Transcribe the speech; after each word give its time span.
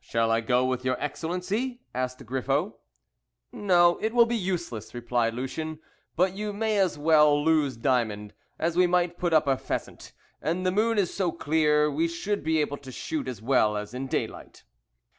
"Shall 0.00 0.30
I 0.30 0.42
go 0.42 0.66
with 0.66 0.84
your 0.84 1.00
Excellency?" 1.02 1.80
asked 1.94 2.26
Griffo. 2.26 2.74
"No, 3.52 3.96
it 4.02 4.12
will 4.12 4.26
be 4.26 4.36
useless," 4.36 4.92
replied 4.92 5.32
Lucien; 5.32 5.78
"but 6.14 6.34
you 6.34 6.52
may 6.52 6.76
as 6.76 6.98
well 6.98 7.42
loose 7.42 7.76
Diamond, 7.78 8.34
as 8.58 8.76
we 8.76 8.86
might 8.86 9.16
put 9.16 9.32
up 9.32 9.46
a 9.46 9.56
pheasant, 9.56 10.12
and 10.42 10.66
the 10.66 10.72
moon 10.72 10.98
is 10.98 11.14
so 11.14 11.32
clear 11.32 11.90
we 11.90 12.06
should 12.06 12.44
be 12.44 12.58
able 12.58 12.76
to 12.76 12.92
shoot 12.92 13.26
as 13.26 13.40
well 13.40 13.78
as 13.78 13.94
in 13.94 14.08
daylight." 14.08 14.62